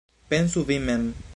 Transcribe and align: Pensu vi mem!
Pensu 0.31 0.63
vi 0.69 0.79
mem! 0.87 1.05